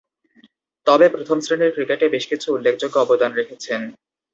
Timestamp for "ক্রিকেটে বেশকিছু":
1.73-2.47